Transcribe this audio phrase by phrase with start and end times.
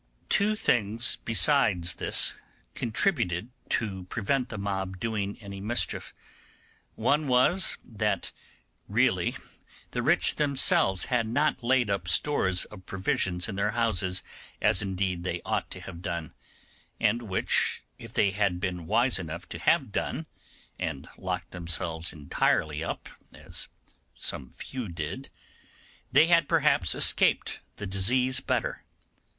[0.29, 2.33] Two things besides this
[2.73, 6.15] contributed to prevent the mob doing any mischief.
[6.95, 8.31] One was, that
[8.87, 9.35] really
[9.91, 14.23] the rich themselves had not laid up stores of provisions in their houses
[14.59, 16.33] as indeed they ought to have done,
[16.99, 20.25] and which if they had been wise enough to have done,
[20.79, 23.67] and locked themselves entirely up, as
[24.15, 25.29] some few did,
[26.11, 28.83] they had perhaps escaped the disease better.